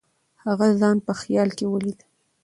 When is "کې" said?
1.57-1.65